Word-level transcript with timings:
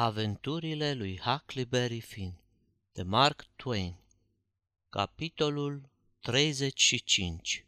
Aventurile 0.00 0.92
lui 0.92 1.20
Huckleberry 1.24 2.00
Finn 2.00 2.40
de 2.92 3.02
Mark 3.02 3.46
Twain 3.56 3.96
Capitolul 4.88 5.90
35 6.20 7.64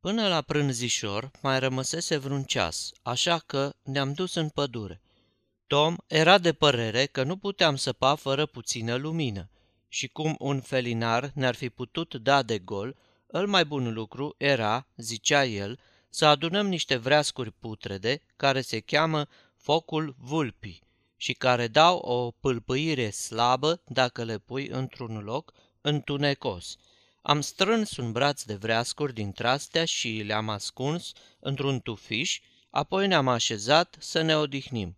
Până 0.00 0.28
la 0.28 0.40
prânzișor 0.40 1.30
mai 1.42 1.58
rămăsese 1.58 2.16
vreun 2.16 2.42
ceas, 2.42 2.90
așa 3.02 3.38
că 3.38 3.74
ne-am 3.82 4.12
dus 4.12 4.34
în 4.34 4.48
pădure. 4.48 5.00
Tom 5.66 5.96
era 6.06 6.38
de 6.38 6.52
părere 6.52 7.06
că 7.06 7.22
nu 7.22 7.36
puteam 7.36 7.76
săpa 7.76 8.14
fără 8.14 8.46
puțină 8.46 8.94
lumină 8.94 9.50
și 9.88 10.08
cum 10.08 10.36
un 10.38 10.60
felinar 10.60 11.30
ne-ar 11.34 11.54
fi 11.54 11.70
putut 11.70 12.14
da 12.14 12.42
de 12.42 12.58
gol, 12.58 12.96
îl 13.26 13.46
mai 13.46 13.64
bun 13.64 13.92
lucru 13.92 14.34
era, 14.38 14.86
zicea 14.96 15.44
el, 15.44 15.78
să 16.08 16.26
adunăm 16.26 16.66
niște 16.66 16.96
vreascuri 16.96 17.50
putrede 17.50 18.22
care 18.36 18.60
se 18.60 18.80
cheamă 18.80 19.26
focul 19.56 20.14
vulpii 20.18 20.86
și 21.20 21.32
care 21.32 21.66
dau 21.66 21.98
o 21.98 22.30
pâlpâire 22.30 23.10
slabă 23.10 23.80
dacă 23.86 24.24
le 24.24 24.38
pui 24.38 24.66
într-un 24.66 25.22
loc 25.24 25.52
întunecos. 25.80 26.76
Am 27.22 27.40
strâns 27.40 27.96
un 27.96 28.12
braț 28.12 28.42
de 28.42 28.54
vreascuri 28.54 29.14
din 29.14 29.32
trastea 29.32 29.84
și 29.84 30.22
le-am 30.26 30.48
ascuns 30.48 31.12
într-un 31.40 31.80
tufiș, 31.80 32.40
apoi 32.70 33.06
ne-am 33.06 33.28
așezat 33.28 33.96
să 33.98 34.20
ne 34.22 34.36
odihnim. 34.36 34.96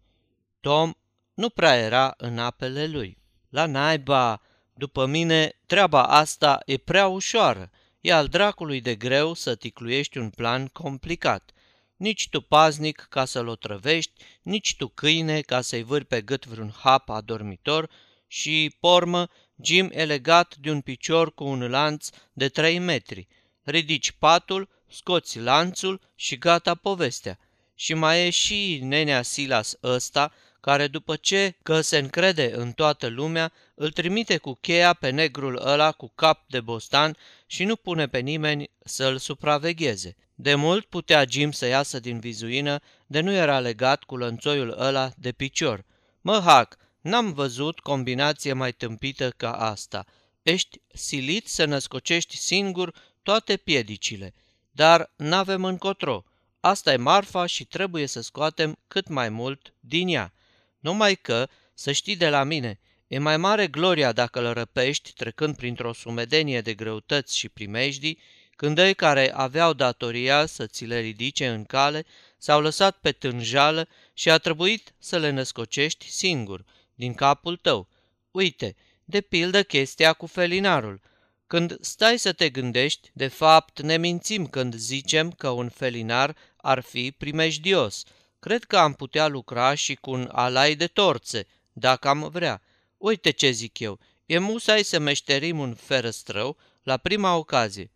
Tom 0.60 0.92
nu 1.34 1.48
prea 1.48 1.76
era 1.76 2.14
în 2.16 2.38
apele 2.38 2.86
lui. 2.86 3.18
La 3.48 3.66
naiba, 3.66 4.42
după 4.74 5.06
mine, 5.06 5.52
treaba 5.66 6.04
asta 6.04 6.62
e 6.66 6.76
prea 6.76 7.06
ușoară. 7.06 7.70
E 8.00 8.12
al 8.12 8.26
dracului 8.26 8.80
de 8.80 8.94
greu 8.94 9.34
să 9.34 9.54
ticluiești 9.54 10.18
un 10.18 10.30
plan 10.30 10.66
complicat– 10.66 11.50
nici 12.00 12.28
tu 12.28 12.40
paznic 12.40 13.06
ca 13.10 13.24
să-l 13.24 13.48
otrăvești, 13.48 14.12
nici 14.42 14.76
tu 14.76 14.88
câine 14.88 15.40
ca 15.40 15.60
să-i 15.60 15.82
vâri 15.82 16.04
pe 16.04 16.20
gât 16.20 16.46
vreun 16.46 16.72
hap 16.78 17.08
adormitor 17.08 17.90
și, 18.26 18.76
pormă, 18.80 19.28
Jim 19.62 19.90
e 19.92 20.04
legat 20.04 20.56
de 20.56 20.70
un 20.70 20.80
picior 20.80 21.34
cu 21.34 21.44
un 21.44 21.70
lanț 21.70 22.08
de 22.32 22.48
trei 22.48 22.78
metri. 22.78 23.28
Ridici 23.62 24.10
patul, 24.10 24.68
scoți 24.88 25.38
lanțul 25.38 26.00
și 26.14 26.38
gata 26.38 26.74
povestea. 26.74 27.38
Și 27.74 27.94
mai 27.94 28.26
e 28.26 28.30
și 28.30 28.80
nenea 28.82 29.22
Silas 29.22 29.74
ăsta, 29.82 30.32
care 30.60 30.86
după 30.86 31.16
ce 31.16 31.56
că 31.62 31.80
se 31.80 31.98
încrede 31.98 32.52
în 32.54 32.72
toată 32.72 33.06
lumea, 33.06 33.52
îl 33.74 33.90
trimite 33.90 34.36
cu 34.36 34.52
cheia 34.60 34.92
pe 34.92 35.10
negrul 35.10 35.60
ăla 35.66 35.92
cu 35.92 36.12
cap 36.14 36.48
de 36.48 36.60
bostan 36.60 37.16
și 37.46 37.64
nu 37.64 37.76
pune 37.76 38.08
pe 38.08 38.18
nimeni 38.18 38.70
să-l 38.84 39.18
supravegheze. 39.18 40.16
De 40.42 40.54
mult 40.54 40.84
putea 40.84 41.24
Jim 41.28 41.52
să 41.52 41.66
iasă 41.66 42.00
din 42.00 42.18
vizuină, 42.18 42.80
de 43.06 43.20
nu 43.20 43.32
era 43.32 43.58
legat 43.58 44.04
cu 44.04 44.16
lănțoiul 44.16 44.74
ăla 44.78 45.10
de 45.16 45.32
picior. 45.32 45.84
Mă, 46.20 46.40
Hac, 46.44 46.76
n-am 47.00 47.32
văzut 47.32 47.80
combinație 47.80 48.52
mai 48.52 48.72
tâmpită 48.72 49.30
ca 49.30 49.52
asta. 49.52 50.04
Ești 50.42 50.80
silit 50.94 51.48
să 51.48 51.64
născocești 51.64 52.36
singur 52.36 52.94
toate 53.22 53.56
piedicile, 53.56 54.34
dar 54.70 55.12
n-avem 55.16 55.64
încotro. 55.64 56.24
Asta 56.60 56.92
e 56.92 56.96
marfa 56.96 57.46
și 57.46 57.64
trebuie 57.64 58.06
să 58.06 58.20
scoatem 58.20 58.78
cât 58.88 59.08
mai 59.08 59.28
mult 59.28 59.74
din 59.80 60.08
ea. 60.08 60.32
Numai 60.78 61.14
că, 61.14 61.48
să 61.74 61.92
știi 61.92 62.16
de 62.16 62.28
la 62.28 62.42
mine, 62.42 62.80
e 63.06 63.18
mai 63.18 63.36
mare 63.36 63.66
gloria 63.66 64.12
dacă 64.12 64.40
îl 64.40 64.52
răpești 64.52 65.12
trecând 65.12 65.56
printr-o 65.56 65.92
sumedenie 65.92 66.60
de 66.60 66.74
greutăți 66.74 67.38
și 67.38 67.48
primejdii, 67.48 68.18
când 68.60 68.78
ei 68.78 68.94
care 68.94 69.32
aveau 69.34 69.72
datoria 69.72 70.46
să 70.46 70.66
ți 70.66 70.84
le 70.84 70.98
ridice 70.98 71.48
în 71.48 71.64
cale 71.64 72.06
s-au 72.38 72.60
lăsat 72.60 72.98
pe 72.98 73.12
tânjală 73.12 73.88
și 74.14 74.30
a 74.30 74.38
trebuit 74.38 74.92
să 74.98 75.18
le 75.18 75.30
născocești 75.30 76.10
singur, 76.10 76.64
din 76.94 77.14
capul 77.14 77.56
tău. 77.56 77.88
Uite, 78.30 78.76
de 79.04 79.20
pildă 79.20 79.62
chestia 79.62 80.12
cu 80.12 80.26
felinarul. 80.26 81.00
Când 81.46 81.76
stai 81.80 82.18
să 82.18 82.32
te 82.32 82.50
gândești, 82.50 83.10
de 83.12 83.26
fapt 83.26 83.80
ne 83.80 83.96
mințim 83.96 84.46
când 84.46 84.74
zicem 84.74 85.30
că 85.30 85.48
un 85.48 85.68
felinar 85.68 86.36
ar 86.56 86.80
fi 86.80 87.10
primejdios. 87.10 88.04
Cred 88.38 88.64
că 88.64 88.76
am 88.76 88.92
putea 88.92 89.26
lucra 89.26 89.74
și 89.74 89.94
cu 89.94 90.10
un 90.10 90.28
alai 90.32 90.74
de 90.74 90.86
torțe, 90.86 91.46
dacă 91.72 92.08
am 92.08 92.28
vrea. 92.32 92.62
Uite 92.96 93.30
ce 93.30 93.50
zic 93.50 93.78
eu, 93.78 93.98
e 94.26 94.38
musai 94.38 94.82
să 94.82 94.98
meșterim 94.98 95.58
un 95.58 95.74
ferăstrău 95.74 96.56
la 96.82 96.96
prima 96.96 97.36
ocazie. 97.36 97.90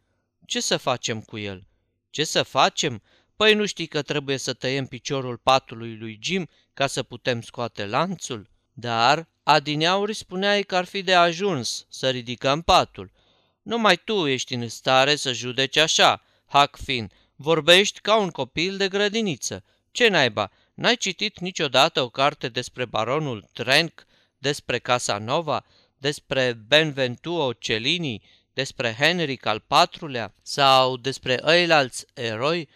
Ce 0.47 0.61
să 0.61 0.77
facem 0.77 1.21
cu 1.21 1.39
el? 1.39 1.67
Ce 2.11 2.25
să 2.25 2.43
facem? 2.43 3.03
Păi 3.37 3.55
nu 3.55 3.67
știi 3.67 3.87
că 3.87 4.03
trebuie 4.03 4.37
să 4.37 4.53
tăiem 4.53 4.87
piciorul 4.87 5.37
patului 5.37 5.97
lui 5.97 6.19
Jim 6.23 6.49
ca 6.75 6.87
să 6.87 7.03
putem 7.03 7.41
scoate 7.41 7.87
lanțul? 7.87 8.51
Dar 8.73 9.29
adineauri 9.43 10.15
spuneai 10.15 10.63
că 10.63 10.77
ar 10.77 10.85
fi 10.85 11.03
de 11.03 11.15
ajuns 11.15 11.87
să 11.89 12.11
ridicăm 12.11 12.63
patul. 12.63 13.13
Numai 13.63 13.97
tu 13.97 14.27
ești 14.27 14.55
în 14.55 14.69
stare 14.69 15.17
să 15.17 15.33
judeci 15.33 15.77
așa, 15.77 16.23
Huck 16.47 16.77
Finn. 16.77 17.13
Vorbești 17.37 18.01
ca 18.01 18.17
un 18.17 18.31
copil 18.31 18.77
de 18.77 18.89
grădiniță. 18.89 19.65
Ce 19.91 20.09
naiba, 20.09 20.51
n-ai 20.75 20.97
citit 20.97 21.39
niciodată 21.39 22.03
o 22.03 22.09
carte 22.09 22.49
despre 22.49 22.85
baronul 22.85 23.49
Trenck, 23.53 24.07
despre 24.39 24.79
Casanova, 24.79 25.65
despre 25.99 26.53
Benventuo 26.67 27.53
Cellini, 27.53 28.23
despre 28.55 28.97
Henric 28.99 29.47
al 29.47 29.65
IV-lea 29.93 30.35
sau 30.43 30.97
despre 30.97 31.41
ăilalți 31.45 32.07
eroi, 32.15 32.69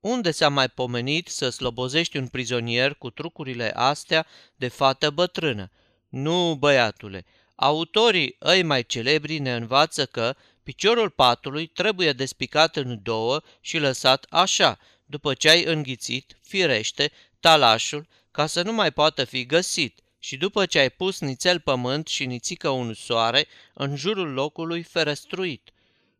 unde 0.00 0.30
s-a 0.30 0.48
mai 0.48 0.68
pomenit 0.68 1.28
să 1.28 1.48
slobozești 1.48 2.16
un 2.16 2.26
prizonier 2.28 2.94
cu 2.94 3.10
trucurile 3.10 3.72
astea 3.74 4.26
de 4.56 4.68
fată 4.68 5.10
bătrână? 5.10 5.70
Nu, 6.08 6.54
băiatule, 6.54 7.24
autorii 7.54 8.36
ăi 8.42 8.62
mai 8.62 8.84
celebri 8.84 9.38
ne 9.38 9.54
învață 9.54 10.06
că 10.06 10.36
piciorul 10.62 11.10
patului 11.10 11.66
trebuie 11.66 12.12
despicat 12.12 12.76
în 12.76 12.98
două 13.02 13.40
și 13.60 13.78
lăsat 13.78 14.26
așa, 14.28 14.78
după 15.04 15.34
ce 15.34 15.48
ai 15.48 15.64
înghițit, 15.64 16.38
firește, 16.42 17.12
talașul, 17.40 18.06
ca 18.30 18.46
să 18.46 18.62
nu 18.62 18.72
mai 18.72 18.90
poată 18.90 19.24
fi 19.24 19.46
găsit 19.46 20.00
și 20.24 20.36
după 20.36 20.66
ce 20.66 20.78
ai 20.78 20.90
pus 20.90 21.20
nițel 21.20 21.60
pământ 21.60 22.06
și 22.06 22.26
nițică 22.26 22.68
un 22.68 22.94
soare 22.94 23.46
în 23.74 23.96
jurul 23.96 24.32
locului 24.32 24.82
ferestruit, 24.82 25.70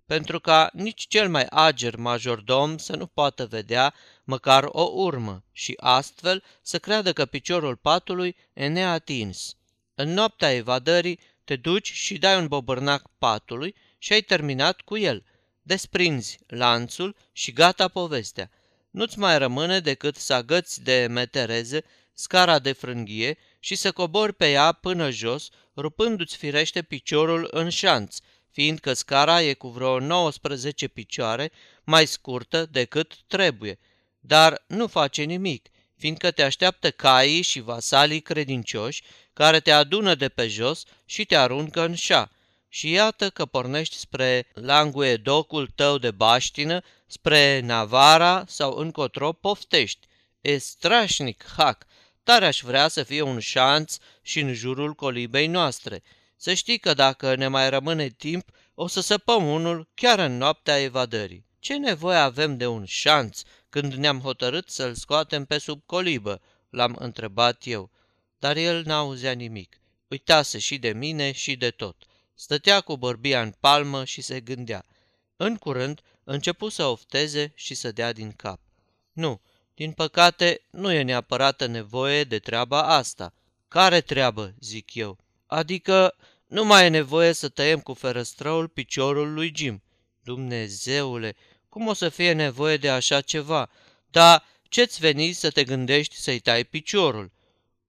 pentru 0.06 0.40
ca 0.40 0.70
nici 0.72 1.06
cel 1.06 1.28
mai 1.28 1.46
ager 1.50 1.96
majordom 1.96 2.78
să 2.78 2.96
nu 2.96 3.06
poată 3.06 3.46
vedea 3.46 3.94
măcar 4.24 4.64
o 4.68 4.90
urmă 4.94 5.44
și 5.52 5.74
astfel 5.80 6.42
să 6.62 6.78
creadă 6.78 7.12
că 7.12 7.24
piciorul 7.24 7.76
patului 7.76 8.36
e 8.52 8.66
neatins. 8.66 9.56
În 9.94 10.12
noaptea 10.12 10.54
evadării 10.54 11.18
te 11.44 11.56
duci 11.56 11.92
și 11.92 12.18
dai 12.18 12.38
un 12.38 12.46
bobărnac 12.46 13.02
patului 13.18 13.74
și 13.98 14.12
ai 14.12 14.20
terminat 14.20 14.80
cu 14.80 14.96
el. 14.96 15.24
Desprinzi 15.62 16.38
lanțul 16.46 17.16
și 17.32 17.52
gata 17.52 17.88
povestea. 17.88 18.50
Nu-ți 18.90 19.18
mai 19.18 19.38
rămâne 19.38 19.80
decât 19.80 20.16
să 20.16 20.34
agăți 20.34 20.82
de 20.82 21.06
metereze 21.10 21.84
scara 22.12 22.58
de 22.58 22.72
frânghie 22.72 23.38
și 23.64 23.74
să 23.74 23.92
cobori 23.92 24.32
pe 24.32 24.50
ea 24.50 24.72
până 24.72 25.10
jos, 25.10 25.48
rupându-ți 25.76 26.36
firește 26.36 26.82
piciorul 26.82 27.48
în 27.50 27.68
șanț, 27.68 28.16
fiindcă 28.50 28.92
scara 28.92 29.42
e 29.42 29.52
cu 29.54 29.68
vreo 29.68 29.98
19 29.98 30.88
picioare 30.88 31.52
mai 31.84 32.06
scurtă 32.06 32.66
decât 32.66 33.14
trebuie. 33.26 33.78
Dar 34.20 34.64
nu 34.66 34.86
face 34.86 35.22
nimic, 35.22 35.68
fiindcă 35.96 36.30
te 36.30 36.42
așteaptă 36.42 36.90
caii 36.90 37.42
și 37.42 37.60
vasalii 37.60 38.20
credincioși 38.20 39.02
care 39.32 39.60
te 39.60 39.70
adună 39.70 40.14
de 40.14 40.28
pe 40.28 40.48
jos 40.48 40.84
și 41.04 41.24
te 41.24 41.36
aruncă 41.36 41.84
în 41.84 41.94
șa. 41.94 42.30
Și 42.68 42.90
iată 42.90 43.30
că 43.30 43.46
pornești 43.46 43.96
spre 43.96 44.46
Languedocul 44.54 45.66
tău 45.74 45.98
de 45.98 46.10
baștină, 46.10 46.82
spre 47.06 47.60
Navara 47.60 48.44
sau 48.46 48.76
încotro 48.76 49.32
poftești. 49.32 50.06
E 50.40 50.56
strașnic, 50.58 51.44
hac, 51.56 51.86
Tare 52.22 52.46
aș 52.46 52.60
vrea 52.60 52.88
să 52.88 53.02
fie 53.02 53.22
un 53.22 53.38
șanț 53.38 53.96
și 54.22 54.40
în 54.40 54.52
jurul 54.54 54.94
colibei 54.94 55.46
noastre. 55.46 56.02
Să 56.36 56.54
știi 56.54 56.78
că 56.78 56.94
dacă 56.94 57.34
ne 57.34 57.48
mai 57.48 57.70
rămâne 57.70 58.08
timp, 58.08 58.50
o 58.74 58.86
să 58.86 59.00
săpăm 59.00 59.48
unul 59.48 59.88
chiar 59.94 60.18
în 60.18 60.36
noaptea 60.36 60.80
evadării. 60.80 61.46
Ce 61.58 61.76
nevoie 61.76 62.16
avem 62.16 62.56
de 62.56 62.66
un 62.66 62.84
șanț 62.84 63.40
când 63.68 63.92
ne-am 63.92 64.20
hotărât 64.20 64.68
să-l 64.68 64.94
scoatem 64.94 65.44
pe 65.44 65.58
sub 65.58 65.82
colibă? 65.86 66.40
L-am 66.70 66.96
întrebat 66.98 67.66
eu, 67.66 67.90
dar 68.38 68.56
el 68.56 68.82
n-auzea 68.84 69.32
nimic. 69.32 69.80
Uitase 70.08 70.58
și 70.58 70.78
de 70.78 70.92
mine 70.92 71.32
și 71.32 71.56
de 71.56 71.70
tot. 71.70 71.96
Stătea 72.34 72.80
cu 72.80 72.96
bărbia 72.96 73.42
în 73.42 73.54
palmă 73.60 74.04
și 74.04 74.20
se 74.20 74.40
gândea. 74.40 74.84
În 75.36 75.56
curând 75.56 76.00
începu 76.24 76.68
să 76.68 76.84
ofteze 76.84 77.52
și 77.54 77.74
să 77.74 77.92
dea 77.92 78.12
din 78.12 78.32
cap. 78.32 78.60
Nu, 79.12 79.40
din 79.82 79.92
păcate, 79.92 80.60
nu 80.70 80.92
e 80.92 81.02
neapărat 81.02 81.68
nevoie 81.68 82.24
de 82.24 82.38
treaba 82.38 82.82
asta. 82.82 83.34
Care 83.68 84.00
treabă, 84.00 84.54
zic 84.60 84.94
eu? 84.94 85.18
Adică 85.46 86.16
nu 86.46 86.64
mai 86.64 86.84
e 86.84 86.88
nevoie 86.88 87.32
să 87.32 87.48
tăiem 87.48 87.80
cu 87.80 87.94
ferăstrăul 87.94 88.68
piciorul 88.68 89.32
lui 89.32 89.52
Jim. 89.56 89.82
Dumnezeule, 90.22 91.36
cum 91.68 91.86
o 91.86 91.92
să 91.92 92.08
fie 92.08 92.32
nevoie 92.32 92.76
de 92.76 92.90
așa 92.90 93.20
ceva? 93.20 93.70
Da, 94.10 94.44
ce-ți 94.62 95.00
veni 95.00 95.32
să 95.32 95.50
te 95.50 95.64
gândești 95.64 96.16
să-i 96.16 96.38
tai 96.38 96.64
piciorul? 96.64 97.32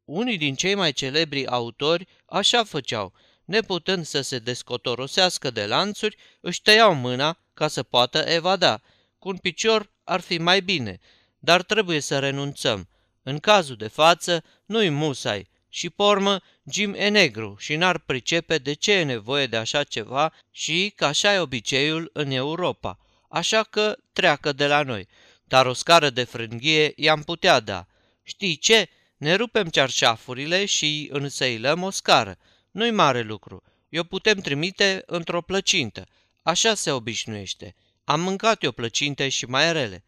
Unii 0.06 0.38
din 0.38 0.56
cei 0.56 0.76
mai 0.76 0.92
celebri 0.92 1.48
autori 1.48 2.08
așa 2.26 2.64
făceau, 2.64 3.14
neputând 3.46 4.06
să 4.06 4.22
se 4.22 4.40
descotorosească 4.40 5.52
de 5.52 5.66
lanțuri, 5.66 6.18
își 6.42 6.62
tăiau 6.62 6.94
mâna 6.94 7.38
ca 7.54 7.68
să 7.68 7.84
poată 7.84 8.18
evada. 8.18 8.82
Cu 9.20 9.30
un 9.30 9.38
picior 9.38 9.92
ar 10.04 10.22
fi 10.22 10.38
mai 10.38 10.62
bine, 10.62 11.00
dar 11.44 11.62
trebuie 11.64 12.00
să 12.00 12.20
renunțăm. 12.20 12.90
În 13.24 13.40
cazul 13.40 13.76
de 13.76 13.88
față, 13.88 14.44
nu-i 14.66 14.90
musai. 14.90 15.50
Și 15.70 15.90
pormă, 15.90 16.42
Jim 16.72 16.94
e 16.94 17.08
negru 17.08 17.56
și 17.60 17.76
n-ar 17.76 17.98
pricepe 17.98 18.58
de 18.58 18.74
ce 18.74 18.92
e 18.92 19.04
nevoie 19.04 19.48
de 19.48 19.58
așa 19.58 19.84
ceva 19.84 20.34
și 20.52 20.94
că 20.96 21.06
așa 21.06 21.34
e 21.34 21.40
obiceiul 21.40 22.10
în 22.14 22.32
Europa. 22.32 23.00
Așa 23.30 23.64
că 23.64 23.96
treacă 24.14 24.52
de 24.52 24.68
la 24.68 24.82
noi. 24.82 25.08
Dar 25.44 25.66
o 25.66 25.74
scară 25.74 26.10
de 26.10 26.24
frânghie 26.24 26.94
i-am 26.96 27.22
putea 27.22 27.60
da. 27.60 27.88
Știi 28.24 28.56
ce? 28.56 28.90
Ne 29.18 29.36
rupem 29.36 29.68
cearșafurile 29.68 30.66
și 30.66 31.10
însăilăm 31.12 31.84
o 31.84 31.90
scară. 31.90 32.38
Nu-i 32.72 32.92
mare 32.92 33.22
lucru. 33.22 33.64
Eu 33.90 34.04
putem 34.04 34.40
trimite 34.40 35.04
într-o 35.06 35.42
plăcintă. 35.42 36.08
Așa 36.44 36.74
se 36.74 36.92
obișnuiește. 36.92 37.76
Am 38.04 38.22
mâncat 38.22 38.64
eu 38.64 38.72
plăcinte 38.72 39.30
și 39.30 39.46
mai 39.46 39.74
rele. 39.74 40.04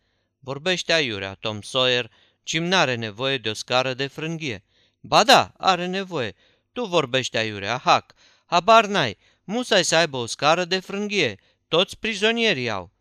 Vorbește 0.45 0.94
aiurea, 0.94 1.33
Tom 1.33 1.62
Sawyer, 1.62 2.12
Jim 2.44 2.63
n-are 2.63 2.95
nevoie 2.95 3.38
de 3.38 3.50
o 3.50 3.53
scară 3.53 3.94
de 3.94 4.07
frânghie. 4.07 4.63
Ba 5.00 5.24
da, 5.24 5.53
are 5.57 5.86
nevoie. 5.86 6.36
Tu 6.71 6.86
vorbești 6.86 7.38
aiurea, 7.38 7.77
hac. 7.77 8.13
Habar 8.45 8.86
n-ai. 8.86 9.18
Musai 9.44 9.83
să 9.83 9.95
aibă 9.95 10.18
o 10.18 10.25
scară 10.25 10.65
de 10.65 10.80
frânghie. 10.80 11.39
Toți 11.68 11.97
prizonierii 11.97 12.69
au. 12.69 12.92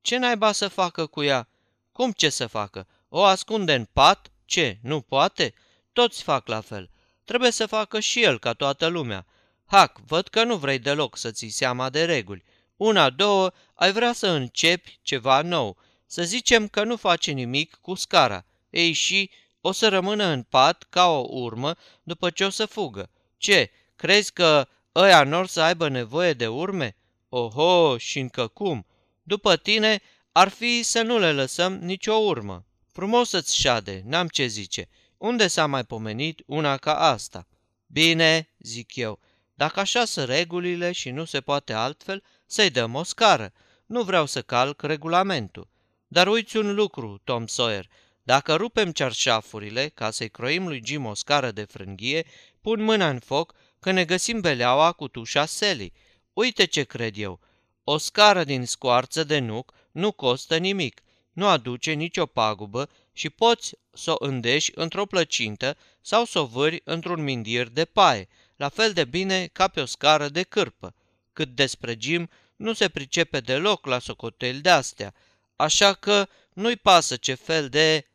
Ce 0.00 0.16
naiba 0.16 0.52
să 0.52 0.68
facă 0.68 1.06
cu 1.06 1.22
ea? 1.22 1.48
Cum 1.92 2.12
ce 2.12 2.28
să 2.28 2.46
facă? 2.46 2.86
O 3.08 3.22
ascunde 3.22 3.74
în 3.74 3.84
pat? 3.84 4.32
Ce, 4.44 4.78
nu 4.82 5.00
poate? 5.00 5.54
Toți 5.92 6.22
fac 6.22 6.48
la 6.48 6.60
fel. 6.60 6.90
Trebuie 7.24 7.50
să 7.50 7.66
facă 7.66 8.00
și 8.00 8.22
el, 8.22 8.38
ca 8.38 8.52
toată 8.52 8.86
lumea. 8.86 9.26
Hac, 9.66 10.00
văd 10.06 10.28
că 10.28 10.44
nu 10.44 10.56
vrei 10.56 10.78
deloc 10.78 11.16
să 11.16 11.30
ții 11.30 11.48
seama 11.48 11.90
de 11.90 12.04
reguli. 12.04 12.44
Una, 12.76 13.10
două, 13.10 13.50
ai 13.74 13.92
vrea 13.92 14.12
să 14.12 14.28
începi 14.28 14.98
ceva 15.02 15.42
nou. 15.42 15.76
Să 16.14 16.22
zicem 16.22 16.68
că 16.68 16.84
nu 16.84 16.96
face 16.96 17.30
nimic 17.30 17.74
cu 17.74 17.94
scara. 17.94 18.44
Ei 18.70 18.92
și 18.92 19.30
o 19.60 19.72
să 19.72 19.88
rămână 19.88 20.24
în 20.24 20.42
pat 20.42 20.86
ca 20.90 21.08
o 21.08 21.26
urmă 21.28 21.76
după 22.02 22.30
ce 22.30 22.44
o 22.44 22.50
să 22.50 22.66
fugă. 22.66 23.10
Ce, 23.36 23.70
crezi 23.96 24.32
că 24.32 24.68
ăia 24.94 25.24
nor 25.24 25.46
să 25.46 25.60
aibă 25.60 25.88
nevoie 25.88 26.32
de 26.32 26.46
urme? 26.46 26.96
Oho, 27.28 27.98
și 27.98 28.18
încă 28.18 28.46
cum? 28.46 28.86
După 29.22 29.56
tine 29.56 30.02
ar 30.32 30.48
fi 30.48 30.82
să 30.82 31.02
nu 31.02 31.18
le 31.18 31.32
lăsăm 31.32 31.72
nicio 31.72 32.14
urmă. 32.14 32.66
Frumos 32.92 33.28
să-ți 33.28 33.56
șade, 33.56 34.02
n-am 34.04 34.28
ce 34.28 34.46
zice. 34.46 34.88
Unde 35.16 35.46
s-a 35.46 35.66
mai 35.66 35.84
pomenit 35.84 36.42
una 36.46 36.76
ca 36.76 36.98
asta? 36.98 37.46
Bine, 37.86 38.48
zic 38.58 38.96
eu, 38.96 39.20
dacă 39.54 39.80
așa 39.80 40.04
sunt 40.04 40.28
regulile 40.28 40.92
și 40.92 41.10
nu 41.10 41.24
se 41.24 41.40
poate 41.40 41.72
altfel, 41.72 42.22
să-i 42.46 42.70
dăm 42.70 42.94
o 42.94 43.02
scară. 43.02 43.52
Nu 43.86 44.02
vreau 44.02 44.26
să 44.26 44.42
calc 44.42 44.82
regulamentul. 44.82 45.72
Dar 46.14 46.26
uiți 46.26 46.56
un 46.56 46.74
lucru, 46.74 47.20
Tom 47.24 47.46
Sawyer, 47.46 47.88
dacă 48.22 48.54
rupem 48.54 48.92
cearșafurile 48.92 49.88
ca 49.88 50.10
să-i 50.10 50.30
croim 50.30 50.66
lui 50.66 50.82
Jim 50.84 51.04
o 51.04 51.14
scară 51.14 51.50
de 51.50 51.64
frânghie, 51.64 52.26
pun 52.60 52.82
mâna 52.82 53.08
în 53.08 53.18
foc 53.18 53.54
că 53.80 53.90
ne 53.90 54.04
găsim 54.04 54.40
beleaua 54.40 54.92
cu 54.92 55.08
tușa 55.08 55.46
selii. 55.46 55.92
Uite 56.32 56.64
ce 56.64 56.82
cred 56.82 57.18
eu. 57.18 57.40
O 57.84 57.96
scară 57.98 58.44
din 58.44 58.64
scoarță 58.64 59.24
de 59.24 59.38
nuc 59.38 59.72
nu 59.92 60.12
costă 60.12 60.56
nimic, 60.56 61.02
nu 61.32 61.46
aduce 61.46 61.92
nicio 61.92 62.26
pagubă 62.26 62.88
și 63.12 63.30
poți 63.30 63.74
să 63.92 64.10
o 64.10 64.24
îndeși 64.24 64.70
într-o 64.74 65.06
plăcintă 65.06 65.76
sau 66.00 66.24
să 66.24 66.38
o 66.38 66.46
vâri 66.46 66.80
într-un 66.84 67.22
mindir 67.22 67.68
de 67.68 67.84
paie, 67.84 68.28
la 68.56 68.68
fel 68.68 68.92
de 68.92 69.04
bine 69.04 69.46
ca 69.52 69.68
pe 69.68 69.80
o 69.80 69.84
scară 69.84 70.28
de 70.28 70.42
cârpă. 70.42 70.94
Cât 71.32 71.48
despre 71.48 71.96
Jim, 72.00 72.30
nu 72.56 72.72
se 72.72 72.88
pricepe 72.88 73.40
deloc 73.40 73.86
la 73.86 73.98
socotel 73.98 74.60
de 74.60 74.70
astea, 74.70 75.14
așa 75.56 75.92
că 75.92 76.28
nu-i 76.52 76.76
pasă 76.76 77.16
ce 77.16 77.34
fel 77.34 77.68
de... 77.68 78.06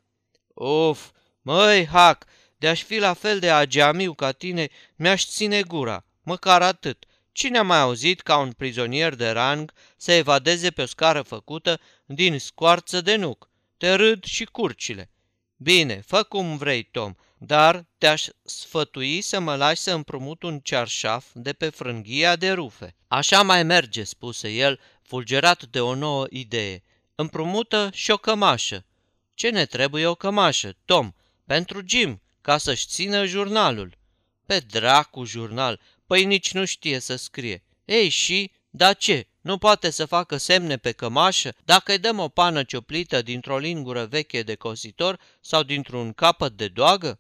Uf, 0.54 1.10
măi, 1.42 1.86
hac, 1.86 2.26
de-aș 2.58 2.84
fi 2.84 2.98
la 2.98 3.14
fel 3.14 3.40
de 3.40 3.50
ageamiu 3.50 4.14
ca 4.14 4.32
tine, 4.32 4.70
mi-aș 4.96 5.26
ține 5.26 5.62
gura, 5.62 6.06
măcar 6.24 6.62
atât. 6.62 7.06
Cine 7.32 7.58
a 7.58 7.64
mai 7.64 7.80
auzit 7.80 8.22
ca 8.22 8.38
un 8.38 8.52
prizonier 8.52 9.16
de 9.16 9.30
rang 9.30 9.74
să 9.98 10.12
evadeze 10.12 10.72
pe 10.72 10.82
o 10.82 10.86
scară 10.86 11.22
făcută 11.22 11.80
din 12.06 12.40
scoarță 12.40 13.02
de 13.02 13.16
nuc? 13.16 13.50
Te 13.78 13.94
râd 13.94 14.24
și 14.24 14.46
curcile. 14.46 15.12
Bine, 15.58 16.02
fă 16.06 16.24
cum 16.24 16.58
vrei, 16.58 16.84
Tom, 16.84 17.14
dar 17.38 17.86
te-aș 17.98 18.28
sfătui 18.44 19.22
să 19.22 19.40
mă 19.40 19.56
lași 19.56 19.82
să 19.82 19.92
împrumut 19.92 20.44
un 20.44 20.60
cearșaf 20.60 21.26
de 21.34 21.54
pe 21.54 21.70
frânghia 21.70 22.36
de 22.36 22.52
rufe. 22.52 22.96
Așa 23.08 23.42
mai 23.42 23.64
merge, 23.64 24.04
spuse 24.04 24.50
el, 24.50 24.80
fulgerat 25.02 25.64
de 25.64 25.82
o 25.82 25.96
nouă 25.96 26.26
idee. 26.30 26.84
Împrumută 27.22 27.90
și 27.94 28.12
o 28.12 28.18
cămașă. 28.18 28.86
Ce 29.34 29.50
ne 29.50 29.66
trebuie 29.66 30.06
o 30.06 30.16
cămașă, 30.16 30.76
Tom? 30.86 31.12
Pentru 31.46 31.82
Jim, 31.86 32.22
ca 32.42 32.58
să-și 32.58 32.88
țină 32.88 33.26
jurnalul. 33.26 33.98
Pe 34.46 34.60
dracu 34.60 35.24
jurnal, 35.24 35.80
păi 36.06 36.26
nici 36.26 36.54
nu 36.54 36.66
știe 36.66 37.00
să 37.00 37.16
scrie. 37.16 37.64
Ei 37.86 38.10
și, 38.10 38.52
da 38.70 38.94
ce, 38.94 39.28
nu 39.42 39.58
poate 39.58 39.90
să 39.90 40.06
facă 40.06 40.38
semne 40.38 40.78
pe 40.78 40.92
cămașă 40.92 41.56
dacă 41.66 41.92
îi 41.92 41.98
dăm 41.98 42.20
o 42.20 42.28
pană 42.28 42.64
cioplită 42.64 43.22
dintr-o 43.22 43.58
lingură 43.58 44.06
veche 44.06 44.44
de 44.44 44.56
cositor 44.56 45.20
sau 45.42 45.64
dintr-un 45.64 46.14
capăt 46.14 46.52
de 46.54 46.68
doagă? 46.68 47.20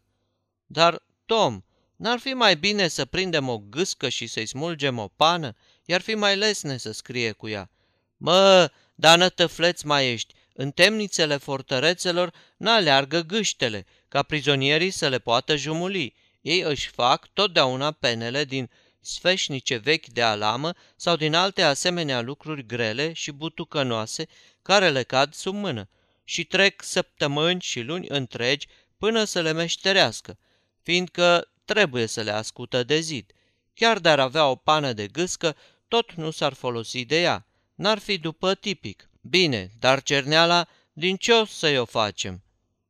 Dar, 0.65 1.03
Tom, 1.25 1.61
n-ar 1.95 2.19
fi 2.19 2.33
mai 2.33 2.55
bine 2.55 2.87
să 2.87 3.05
prindem 3.05 3.49
o 3.49 3.57
gâscă 3.57 4.09
și 4.09 4.27
să-i 4.27 4.45
smulgem 4.45 4.97
o 4.97 5.07
pană? 5.07 5.55
I-ar 5.85 6.01
fi 6.01 6.15
mai 6.15 6.37
lesne 6.37 6.77
să 6.77 6.91
scrie 6.91 7.31
cu 7.31 7.47
ea. 7.47 7.71
Mă, 8.17 8.71
dar 8.99 9.17
nătăfleț 9.17 9.81
mai 9.81 10.11
ești, 10.11 10.33
în 10.53 10.71
temnițele 10.71 11.37
fortărețelor 11.37 12.33
n-aleargă 12.57 13.19
gâștele, 13.19 13.85
ca 14.07 14.23
prizonierii 14.23 14.91
să 14.91 15.07
le 15.07 15.19
poată 15.19 15.55
jumuli. 15.55 16.15
Ei 16.41 16.59
își 16.59 16.89
fac 16.89 17.27
totdeauna 17.33 17.91
penele 17.91 18.43
din 18.43 18.69
sfeșnice 18.99 19.75
vechi 19.75 20.07
de 20.07 20.21
alamă 20.21 20.73
sau 20.95 21.15
din 21.15 21.33
alte 21.33 21.61
asemenea 21.61 22.21
lucruri 22.21 22.65
grele 22.65 23.13
și 23.13 23.31
butucănoase 23.31 24.27
care 24.61 24.89
le 24.89 25.03
cad 25.03 25.33
sub 25.33 25.55
mână 25.55 25.89
și 26.23 26.43
trec 26.43 26.83
săptămâni 26.83 27.61
și 27.61 27.81
luni 27.81 28.07
întregi 28.07 28.67
până 28.97 29.23
să 29.23 29.41
le 29.41 29.51
meșterească, 29.51 30.37
fiindcă 30.81 31.51
trebuie 31.65 32.05
să 32.05 32.21
le 32.21 32.31
ascută 32.31 32.83
de 32.83 32.99
zid. 32.99 33.31
Chiar 33.73 33.99
dar 33.99 34.19
avea 34.19 34.47
o 34.47 34.55
pană 34.55 34.93
de 34.93 35.07
gâscă, 35.07 35.55
tot 35.87 36.13
nu 36.13 36.31
s-ar 36.31 36.53
folosi 36.53 37.05
de 37.05 37.21
ea. 37.21 37.48
N-ar 37.79 37.99
fi 37.99 38.17
după 38.17 38.55
tipic. 38.55 39.09
Bine, 39.21 39.71
dar 39.79 40.03
cerneala, 40.03 40.67
din 40.93 41.15
ce 41.15 41.33
o 41.33 41.45
să-i 41.45 41.77
o 41.77 41.85
facem? 41.85 42.43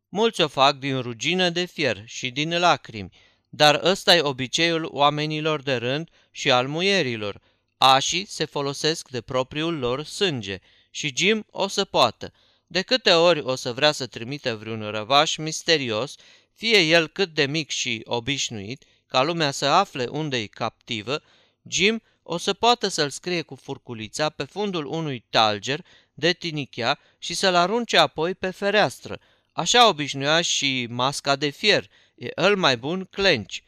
Mulți 0.10 0.42
o 0.42 0.48
fac 0.48 0.76
din 0.78 1.02
rugină 1.02 1.50
de 1.50 1.66
fier 1.66 2.04
și 2.06 2.30
din 2.30 2.60
lacrimi, 2.60 3.10
dar 3.50 3.80
ăsta 3.84 4.16
e 4.16 4.22
obiceiul 4.22 4.90
oamenilor 4.92 5.62
de 5.62 5.76
rând 5.76 6.10
și 6.32 6.52
al 6.52 6.68
muierilor. 6.68 7.42
Așii 7.78 8.26
se 8.26 8.46
folosesc 8.46 9.10
de 9.10 9.22
propriul 9.22 9.78
lor 9.78 10.04
sânge 10.04 10.60
și 10.90 11.14
Jim 11.16 11.46
o 11.52 11.68
să 11.68 11.86
poată. 11.86 12.34
De 12.68 12.82
câte 12.82 13.12
ori 13.12 13.40
o 13.40 13.56
să 13.56 13.74
vrea 13.74 13.92
să 13.92 14.08
trimite 14.08 14.54
vreun 14.54 14.92
răvaș 14.92 15.36
misterios, 15.36 16.16
fie 16.54 16.80
el 16.80 17.08
cât 17.08 17.34
de 17.34 17.46
mic 17.46 17.70
și 17.70 18.02
obișnuit, 18.06 18.84
ca 19.08 19.24
lumea 19.24 19.52
să 19.52 19.66
afle 19.66 20.06
unde-i 20.06 20.48
captivă, 20.48 21.22
Jim 21.68 22.02
o 22.32 22.38
să 22.38 22.54
poată 22.54 22.88
să-l 22.88 23.10
scrie 23.10 23.42
cu 23.42 23.56
furculița 23.56 24.30
pe 24.30 24.44
fundul 24.44 24.86
unui 24.86 25.26
talger 25.30 25.86
de 26.14 26.34
tinichea 26.34 27.00
și 27.18 27.34
să-l 27.34 27.56
arunce 27.56 27.98
apoi 27.98 28.36
pe 28.36 28.50
fereastră. 28.50 29.20
Așa 29.52 29.88
obișnuia 29.88 30.42
și 30.42 30.88
masca 30.90 31.36
de 31.36 31.50
fier, 31.50 31.90
e 32.16 32.30
el 32.36 32.56
mai 32.56 32.78
bun 32.78 33.08
clenci. 33.12 33.64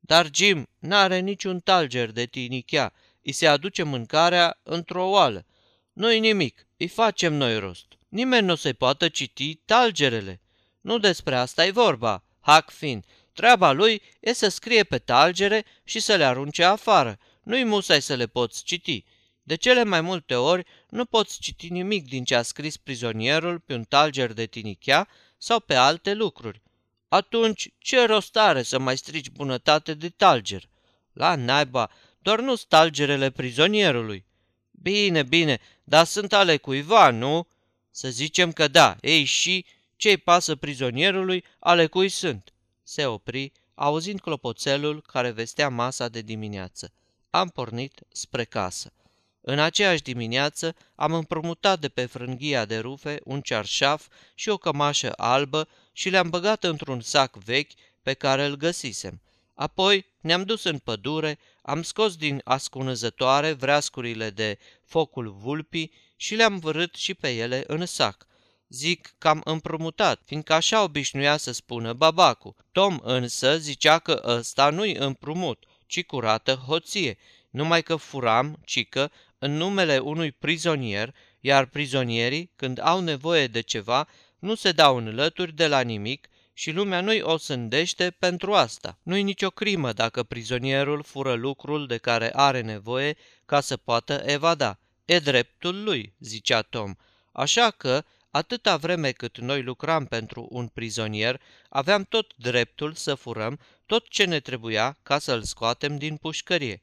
Dar 0.00 0.28
Jim 0.34 0.68
n-are 0.78 1.18
niciun 1.18 1.60
talger 1.60 2.10
de 2.10 2.26
tinichea, 2.26 2.92
îi 3.22 3.32
se 3.32 3.46
aduce 3.46 3.82
mâncarea 3.82 4.60
într-o 4.62 5.08
oală. 5.08 5.46
Nu-i 5.92 6.20
nimic, 6.20 6.66
îi 6.76 6.88
facem 6.88 7.34
noi 7.34 7.58
rost. 7.58 7.86
Nimeni 8.08 8.46
nu 8.46 8.54
se 8.54 8.72
poată 8.72 9.08
citi 9.08 9.54
talgerele. 9.54 10.40
Nu 10.80 10.98
despre 10.98 11.36
asta 11.36 11.66
e 11.66 11.70
vorba, 11.70 12.24
hac 12.40 12.70
fin. 12.70 13.04
Treaba 13.32 13.72
lui 13.72 14.02
e 14.20 14.32
să 14.32 14.48
scrie 14.48 14.84
pe 14.84 14.98
talgere 14.98 15.64
și 15.84 16.00
să 16.00 16.14
le 16.14 16.24
arunce 16.24 16.64
afară. 16.64 17.18
Nu-i 17.46 17.64
musai 17.64 18.02
să 18.02 18.14
le 18.14 18.26
poți 18.26 18.64
citi. 18.64 19.04
De 19.42 19.54
cele 19.54 19.84
mai 19.84 20.00
multe 20.00 20.34
ori 20.34 20.66
nu 20.88 21.04
poți 21.04 21.38
citi 21.40 21.68
nimic 21.68 22.08
din 22.08 22.24
ce 22.24 22.34
a 22.34 22.42
scris 22.42 22.76
prizonierul 22.76 23.58
pe 23.58 23.74
un 23.74 23.84
talger 23.84 24.32
de 24.32 24.46
tinichea 24.46 25.08
sau 25.38 25.60
pe 25.60 25.74
alte 25.74 26.14
lucruri. 26.14 26.62
Atunci, 27.08 27.68
ce 27.78 28.04
rost 28.04 28.36
are 28.36 28.62
să 28.62 28.78
mai 28.78 28.96
strici 28.96 29.30
bunătate 29.30 29.94
de 29.94 30.08
talger? 30.08 30.68
La 31.12 31.34
naiba, 31.34 31.90
doar 32.18 32.40
nu 32.40 32.54
talgerele 32.54 33.30
prizonierului. 33.30 34.24
Bine, 34.70 35.22
bine, 35.22 35.60
dar 35.84 36.06
sunt 36.06 36.32
ale 36.32 36.56
cuiva, 36.56 37.10
nu? 37.10 37.48
Să 37.90 38.08
zicem 38.08 38.52
că 38.52 38.68
da, 38.68 38.96
ei 39.00 39.24
și 39.24 39.64
ce-i 39.96 40.16
pasă 40.16 40.56
prizonierului, 40.56 41.44
ale 41.58 41.86
cui 41.86 42.08
sunt? 42.08 42.52
Se 42.82 43.06
opri, 43.06 43.52
auzind 43.74 44.20
clopoțelul 44.20 45.02
care 45.02 45.30
vestea 45.30 45.68
masa 45.68 46.08
de 46.08 46.20
dimineață. 46.20 46.92
Am 47.36 47.48
pornit 47.48 48.00
spre 48.12 48.44
casă. 48.44 48.92
În 49.40 49.58
aceeași 49.58 50.02
dimineață 50.02 50.74
am 50.94 51.12
împrumutat 51.12 51.80
de 51.80 51.88
pe 51.88 52.06
frânghia 52.06 52.64
de 52.64 52.78
rufe 52.78 53.20
un 53.24 53.40
cearșaf 53.40 54.06
și 54.34 54.48
o 54.48 54.56
cămașă 54.56 55.12
albă 55.16 55.68
și 55.92 56.08
le-am 56.08 56.30
băgat 56.30 56.64
într-un 56.64 57.00
sac 57.00 57.36
vechi 57.36 57.70
pe 58.02 58.14
care 58.14 58.44
îl 58.44 58.56
găsisem. 58.56 59.20
Apoi 59.54 60.06
ne-am 60.20 60.42
dus 60.42 60.64
în 60.64 60.78
pădure, 60.78 61.38
am 61.62 61.82
scos 61.82 62.16
din 62.16 62.40
ascunăzătoare 62.44 63.52
vreascurile 63.52 64.30
de 64.30 64.58
focul 64.84 65.36
vulpii 65.38 65.92
și 66.16 66.34
le-am 66.34 66.58
vărât 66.58 66.94
și 66.94 67.14
pe 67.14 67.28
ele 67.34 67.64
în 67.66 67.86
sac. 67.86 68.26
Zic 68.68 69.14
că 69.18 69.28
am 69.28 69.40
împrumutat, 69.44 70.22
fiindcă 70.24 70.52
așa 70.52 70.82
obișnuia 70.82 71.36
să 71.36 71.52
spună 71.52 71.92
babacu. 71.92 72.56
Tom 72.72 72.98
însă 73.02 73.58
zicea 73.58 73.98
că 73.98 74.22
ăsta 74.24 74.70
nu-i 74.70 74.94
împrumut, 74.94 75.65
ci 75.86 76.04
curată 76.04 76.52
hoție, 76.52 77.18
numai 77.50 77.82
că 77.82 77.96
furam, 77.96 78.58
cică, 78.64 79.12
în 79.38 79.56
numele 79.56 79.98
unui 79.98 80.32
prizonier, 80.32 81.14
iar 81.40 81.66
prizonierii, 81.66 82.50
când 82.56 82.80
au 82.82 83.00
nevoie 83.00 83.46
de 83.46 83.60
ceva, 83.60 84.08
nu 84.38 84.54
se 84.54 84.72
dau 84.72 84.96
în 84.96 85.14
lături 85.14 85.52
de 85.52 85.66
la 85.66 85.80
nimic 85.80 86.28
și 86.52 86.70
lumea 86.70 87.00
nu-i 87.00 87.20
o 87.20 87.36
sândește 87.36 88.10
pentru 88.10 88.54
asta. 88.54 88.98
Nu-i 89.02 89.22
nicio 89.22 89.50
crimă 89.50 89.92
dacă 89.92 90.22
prizonierul 90.22 91.02
fură 91.02 91.34
lucrul 91.34 91.86
de 91.86 91.96
care 91.96 92.30
are 92.34 92.60
nevoie 92.60 93.16
ca 93.44 93.60
să 93.60 93.76
poată 93.76 94.22
evada. 94.26 94.78
E 95.04 95.18
dreptul 95.18 95.82
lui, 95.82 96.14
zicea 96.18 96.62
Tom. 96.62 96.94
Așa 97.32 97.70
că, 97.70 98.04
atâta 98.36 98.76
vreme 98.76 99.12
cât 99.12 99.38
noi 99.38 99.62
lucram 99.62 100.06
pentru 100.06 100.46
un 100.50 100.66
prizonier, 100.66 101.40
aveam 101.68 102.04
tot 102.04 102.32
dreptul 102.36 102.92
să 102.92 103.14
furăm 103.14 103.58
tot 103.86 104.08
ce 104.08 104.24
ne 104.24 104.40
trebuia 104.40 104.98
ca 105.02 105.18
să-l 105.18 105.42
scoatem 105.42 105.96
din 105.96 106.16
pușcărie. 106.16 106.82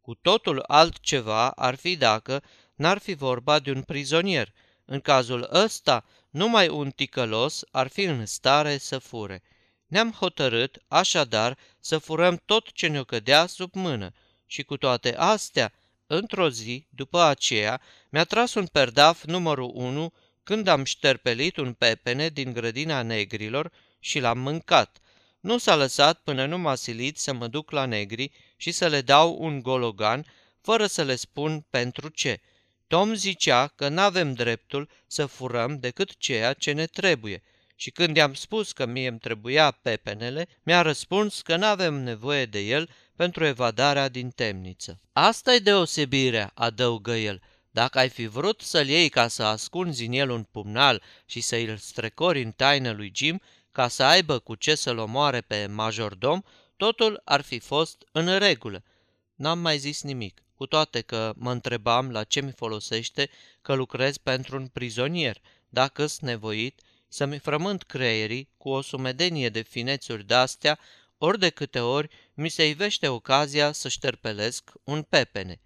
Cu 0.00 0.14
totul 0.14 0.64
altceva 0.66 1.50
ar 1.50 1.74
fi 1.74 1.96
dacă 1.96 2.42
n-ar 2.74 2.98
fi 2.98 3.14
vorba 3.14 3.58
de 3.58 3.70
un 3.70 3.82
prizonier. 3.82 4.52
În 4.84 5.00
cazul 5.00 5.48
ăsta, 5.52 6.04
numai 6.30 6.68
un 6.68 6.90
ticălos 6.90 7.64
ar 7.70 7.88
fi 7.88 8.02
în 8.02 8.26
stare 8.26 8.78
să 8.78 8.98
fure. 8.98 9.42
Ne-am 9.86 10.12
hotărât, 10.12 10.82
așadar, 10.88 11.58
să 11.78 11.98
furăm 11.98 12.42
tot 12.44 12.72
ce 12.72 12.86
ne-o 12.86 13.04
cădea 13.04 13.46
sub 13.46 13.74
mână 13.74 14.12
și 14.46 14.62
cu 14.62 14.76
toate 14.76 15.16
astea, 15.16 15.72
într-o 16.06 16.48
zi, 16.48 16.86
după 16.88 17.20
aceea, 17.20 17.80
mi-a 18.08 18.24
tras 18.24 18.54
un 18.54 18.66
perdaf 18.66 19.24
numărul 19.24 19.70
1 19.74 20.12
când 20.42 20.66
am 20.66 20.84
șterpelit 20.84 21.56
un 21.56 21.72
pepene 21.72 22.28
din 22.28 22.52
grădina 22.52 23.02
negrilor 23.02 23.72
și 23.98 24.18
l-am 24.18 24.38
mâncat. 24.38 24.98
Nu 25.40 25.58
s-a 25.58 25.76
lăsat 25.76 26.20
până 26.20 26.46
nu 26.46 26.58
m-a 26.58 26.74
silit 26.74 27.18
să 27.18 27.32
mă 27.32 27.46
duc 27.46 27.70
la 27.70 27.84
negri 27.84 28.30
și 28.56 28.70
să 28.70 28.86
le 28.86 29.00
dau 29.00 29.36
un 29.40 29.62
gologan, 29.62 30.26
fără 30.60 30.86
să 30.86 31.02
le 31.02 31.16
spun 31.16 31.66
pentru 31.70 32.08
ce– 32.08 32.40
Tom 32.90 33.14
zicea 33.14 33.66
că 33.66 33.88
n-avem 33.88 34.32
dreptul 34.32 34.88
să 35.06 35.26
furăm 35.26 35.78
decât 35.78 36.16
ceea 36.16 36.52
ce 36.52 36.72
ne 36.72 36.86
trebuie 36.86 37.42
și 37.76 37.90
când 37.90 38.16
i-am 38.16 38.34
spus 38.34 38.72
că 38.72 38.86
mie 38.86 39.08
îmi 39.08 39.18
trebuia 39.18 39.70
pepenele, 39.70 40.48
mi-a 40.62 40.82
răspuns 40.82 41.42
că 41.42 41.56
n-avem 41.56 41.94
nevoie 41.94 42.46
de 42.46 42.58
el 42.58 42.90
pentru 43.16 43.44
evadarea 43.44 44.08
din 44.08 44.30
temniță. 44.30 45.00
asta 45.12 45.54
e 45.54 45.58
deosebirea, 45.58 46.50
adăugă 46.54 47.16
el. 47.16 47.42
Dacă 47.70 47.98
ai 47.98 48.08
fi 48.08 48.26
vrut 48.26 48.60
să-l 48.60 48.88
iei 48.88 49.08
ca 49.08 49.28
să 49.28 49.42
ascunzi 49.42 50.04
în 50.04 50.12
el 50.12 50.30
un 50.30 50.42
pumnal 50.42 51.02
și 51.26 51.40
să 51.40 51.56
îl 51.56 51.76
strecori 51.76 52.42
în 52.42 52.50
taină 52.50 52.90
lui 52.90 53.12
Jim, 53.14 53.40
ca 53.72 53.88
să 53.88 54.02
aibă 54.02 54.38
cu 54.38 54.54
ce 54.54 54.74
să-l 54.74 54.98
omoare 54.98 55.40
pe 55.40 55.66
majordom, 55.66 56.40
totul 56.76 57.20
ar 57.24 57.40
fi 57.40 57.58
fost 57.58 58.08
în 58.12 58.38
regulă. 58.38 58.82
N-am 59.34 59.58
mai 59.58 59.78
zis 59.78 60.02
nimic 60.02 60.42
cu 60.54 60.66
toate 60.66 61.00
că 61.00 61.32
mă 61.36 61.50
întrebam 61.50 62.10
la 62.10 62.24
ce 62.24 62.40
mi 62.40 62.52
folosește 62.52 63.30
că 63.62 63.74
lucrez 63.74 64.16
pentru 64.16 64.56
un 64.56 64.66
prizonier, 64.66 65.40
dacă 65.68 66.06
s 66.06 66.18
nevoit 66.18 66.80
să-mi 67.08 67.38
frământ 67.38 67.82
creierii 67.82 68.48
cu 68.56 68.68
o 68.68 68.80
sumedenie 68.80 69.48
de 69.48 69.60
finețuri 69.60 70.26
de-astea, 70.26 70.78
ori 71.18 71.38
de 71.38 71.48
câte 71.48 71.80
ori 71.80 72.08
mi 72.34 72.48
se 72.48 72.68
ivește 72.68 73.08
ocazia 73.08 73.72
să 73.72 73.88
șterpelesc 73.88 74.70
un 74.84 75.02
pepene. 75.02 75.60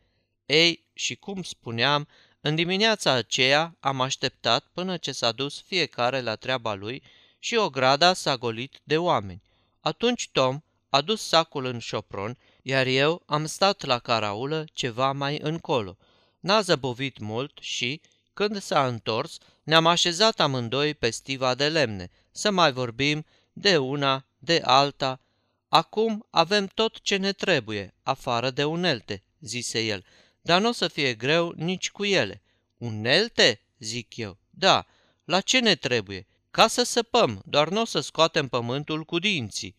Ei, 0.47 0.85
și 0.93 1.15
cum 1.15 1.43
spuneam, 1.43 2.09
în 2.41 2.55
dimineața 2.55 3.11
aceea 3.11 3.77
am 3.81 4.01
așteptat 4.01 4.67
până 4.73 4.97
ce 4.97 5.13
s-a 5.13 5.33
dus 5.33 5.63
fiecare 5.67 6.21
la 6.21 6.37
treaba 6.37 6.75
lui 6.75 7.03
și 7.39 7.55
o 7.55 7.71
grada 7.71 8.13
s-a 8.13 8.37
golit 8.37 8.81
de 8.85 8.99
oameni. 8.99 9.43
Atunci 9.81 10.29
Tom 10.33 10.61
a 10.89 11.01
dus 11.01 11.29
sacul 11.29 11.65
în 11.65 11.79
șopron 11.79 12.39
iar 12.67 12.87
eu 12.87 13.23
am 13.27 13.47
stat 13.47 13.85
la 13.85 13.99
caraulă 13.99 14.65
ceva 14.73 15.13
mai 15.13 15.39
încolo. 15.43 15.97
N-a 16.41 16.61
zăbovit 16.61 17.19
mult 17.19 17.59
și, 17.61 18.01
când 18.35 18.61
s-a 18.61 18.87
întors, 18.87 19.39
ne-am 19.63 19.87
așezat 19.87 20.41
amândoi 20.41 20.95
pe 20.95 21.11
stiva 21.11 21.55
de 21.55 21.69
lemne, 21.69 22.11
să 22.31 22.51
mai 22.51 22.73
vorbim 22.73 23.25
de 23.53 23.77
una, 23.77 24.25
de 24.39 24.61
alta. 24.65 25.21
Acum 25.69 26.27
avem 26.31 26.67
tot 26.67 27.01
ce 27.01 27.17
ne 27.17 27.33
trebuie, 27.33 27.95
afară 28.03 28.51
de 28.51 28.65
unelte, 28.65 29.23
zise 29.41 29.81
el, 29.81 30.05
dar 30.45 30.61
nu 30.61 30.69
o 30.69 30.73
să 30.73 30.89
fie 30.89 31.15
greu 31.15 31.53
nici 31.57 31.91
cu 31.91 32.05
ele. 32.05 32.43
Unelte? 32.79 33.61
zic 33.79 34.17
eu. 34.17 34.39
Da, 34.51 34.87
la 35.25 35.41
ce 35.41 35.59
ne 35.59 35.75
trebuie? 35.75 36.27
Ca 36.51 36.67
să 36.67 36.83
săpăm, 36.83 37.43
doar 37.47 37.69
nu 37.69 37.81
o 37.81 37.85
să 37.85 38.01
scoatem 38.01 38.49
pământul 38.49 39.05
cu 39.05 39.19
dinții. 39.19 39.77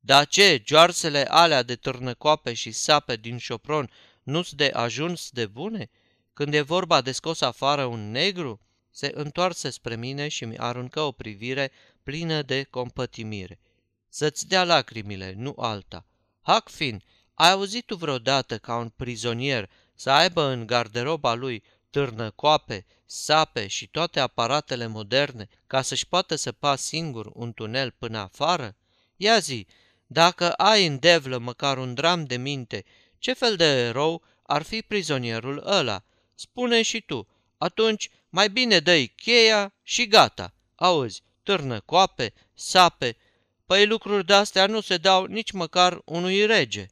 Dar 0.00 0.26
ce, 0.26 0.62
joarsele 0.64 1.24
alea 1.28 1.62
de 1.62 1.76
târnăcoape 1.76 2.52
și 2.52 2.70
sape 2.70 3.16
din 3.16 3.38
șopron 3.38 3.90
nu-s 4.22 4.52
de 4.54 4.70
ajuns 4.74 5.30
de 5.30 5.46
bune? 5.46 5.90
Când 6.32 6.54
e 6.54 6.60
vorba 6.60 7.00
de 7.00 7.12
scos 7.12 7.40
afară 7.40 7.84
un 7.84 8.10
negru? 8.10 8.60
Se 8.90 9.12
întoarse 9.14 9.70
spre 9.70 9.96
mine 9.96 10.28
și 10.28 10.44
mi 10.44 10.58
aruncă 10.58 11.00
o 11.00 11.12
privire 11.12 11.70
plină 12.02 12.42
de 12.42 12.62
compătimire. 12.62 13.58
Să-ți 14.08 14.48
dea 14.48 14.64
lacrimile, 14.64 15.34
nu 15.36 15.54
alta. 15.56 16.06
Hackfin, 16.40 17.02
ai 17.34 17.50
auzit 17.50 17.86
tu 17.86 17.96
vreodată 17.96 18.58
ca 18.58 18.76
un 18.76 18.88
prizonier 18.88 19.70
să 20.02 20.10
aibă 20.10 20.42
în 20.42 20.66
garderoba 20.66 21.34
lui 21.34 21.62
târnăcoape, 21.90 22.86
sape 23.06 23.66
și 23.66 23.86
toate 23.86 24.20
aparatele 24.20 24.86
moderne 24.86 25.48
ca 25.66 25.82
să-și 25.82 26.06
poată 26.06 26.34
săpa 26.34 26.76
singur 26.76 27.30
un 27.34 27.52
tunel 27.52 27.90
până 27.90 28.18
afară? 28.18 28.76
Ia 29.16 29.38
zi, 29.38 29.66
dacă 30.06 30.52
ai 30.52 30.86
în 30.86 30.98
devlă 30.98 31.38
măcar 31.38 31.78
un 31.78 31.94
dram 31.94 32.24
de 32.24 32.36
minte, 32.36 32.84
ce 33.18 33.32
fel 33.32 33.56
de 33.56 33.64
erou 33.64 34.22
ar 34.42 34.62
fi 34.62 34.82
prizonierul 34.82 35.62
ăla? 35.66 36.04
Spune 36.34 36.82
și 36.82 37.00
tu. 37.00 37.28
Atunci, 37.58 38.10
mai 38.28 38.50
bine 38.50 38.78
dă 38.78 39.04
cheia 39.16 39.72
și 39.82 40.06
gata. 40.06 40.54
Auzi, 40.74 41.22
târnă 41.42 41.80
coape, 41.80 42.32
sape. 42.54 43.16
Păi 43.66 43.86
lucruri 43.86 44.26
de-astea 44.26 44.66
nu 44.66 44.80
se 44.80 44.96
dau 44.96 45.24
nici 45.24 45.50
măcar 45.50 46.02
unui 46.04 46.46
rege. 46.46 46.86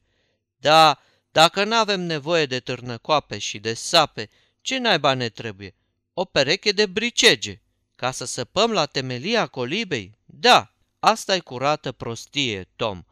Da, 0.57 0.99
dacă 1.31 1.63
n-avem 1.63 2.01
nevoie 2.01 2.45
de 2.45 2.59
târnăcoape 2.59 3.37
și 3.37 3.59
de 3.59 3.73
sape, 3.73 4.29
ce 4.61 4.77
naiba 4.77 5.13
ne 5.13 5.29
trebuie? 5.29 5.75
O 6.13 6.25
pereche 6.25 6.71
de 6.71 6.85
bricege. 6.85 7.61
Ca 7.95 8.11
să 8.11 8.25
săpăm 8.25 8.71
la 8.71 8.85
temelia 8.85 9.47
colibei? 9.47 10.17
Da, 10.25 10.73
asta 10.99 11.35
e 11.35 11.39
curată 11.39 11.91
prostie, 11.91 12.67
Tom. 12.75 13.03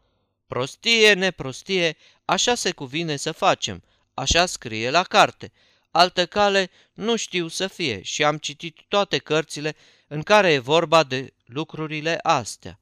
Prostie, 0.46 1.12
neprostie, 1.12 1.96
așa 2.24 2.54
se 2.54 2.72
cuvine 2.72 3.16
să 3.16 3.32
facem, 3.32 3.82
așa 4.14 4.46
scrie 4.46 4.90
la 4.90 5.02
carte. 5.02 5.52
Altă 5.90 6.26
cale 6.26 6.70
nu 6.92 7.16
știu 7.16 7.48
să 7.48 7.66
fie 7.66 8.02
și 8.02 8.24
am 8.24 8.38
citit 8.38 8.78
toate 8.88 9.18
cărțile 9.18 9.76
în 10.06 10.22
care 10.22 10.52
e 10.52 10.58
vorba 10.58 11.02
de 11.02 11.32
lucrurile 11.44 12.18
astea. 12.22 12.80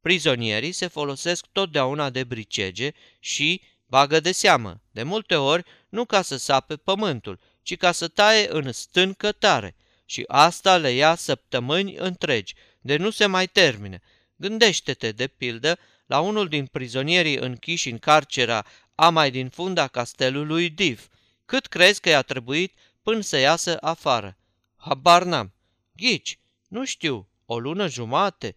Prizonierii 0.00 0.72
se 0.72 0.86
folosesc 0.86 1.46
totdeauna 1.52 2.10
de 2.10 2.24
bricege 2.24 2.92
și, 3.18 3.62
bagă 3.90 4.20
de 4.20 4.32
seamă, 4.32 4.80
de 4.90 5.02
multe 5.02 5.34
ori 5.34 5.64
nu 5.88 6.04
ca 6.04 6.22
să 6.22 6.36
sape 6.36 6.76
pământul, 6.76 7.38
ci 7.62 7.76
ca 7.76 7.92
să 7.92 8.08
taie 8.08 8.48
în 8.50 8.72
stâncă 8.72 9.32
tare. 9.32 9.76
Și 10.04 10.24
asta 10.26 10.76
le 10.76 10.90
ia 10.90 11.14
săptămâni 11.14 11.96
întregi, 11.96 12.54
de 12.80 12.96
nu 12.96 13.10
se 13.10 13.26
mai 13.26 13.46
termine. 13.46 14.00
Gândește-te, 14.36 15.12
de 15.12 15.26
pildă, 15.26 15.78
la 16.06 16.20
unul 16.20 16.48
din 16.48 16.66
prizonierii 16.66 17.36
închiși 17.36 17.90
în 17.90 17.98
carcera 17.98 18.66
amai 18.94 19.30
din 19.30 19.48
funda 19.48 19.86
castelului 19.86 20.70
Div. 20.70 21.08
Cât 21.44 21.66
crezi 21.66 22.00
că 22.00 22.08
i-a 22.08 22.22
trebuit 22.22 22.74
până 23.02 23.20
să 23.20 23.36
iasă 23.36 23.76
afară? 23.80 24.36
Habar 24.76 25.22
n-am. 25.22 25.52
Ghici, 25.96 26.38
nu 26.68 26.84
știu, 26.84 27.28
o 27.46 27.58
lună 27.58 27.88
jumate, 27.88 28.56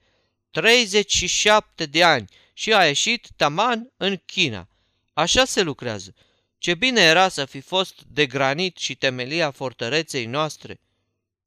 37 0.52 1.86
de 1.86 2.04
ani 2.04 2.30
și 2.54 2.74
a 2.74 2.86
ieșit 2.86 3.28
taman 3.36 3.92
în 3.98 4.22
China. 4.25 4.68
Așa 5.13 5.46
se 5.46 5.62
lucrează. 5.62 6.13
Ce 6.58 6.75
bine 6.75 7.01
era 7.01 7.27
să 7.27 7.46
fi 7.46 7.60
fost 7.60 8.03
de 8.03 8.25
granit 8.25 8.77
și 8.77 8.96
temelia 8.96 9.51
fortăreței 9.51 10.25
noastre. 10.25 10.82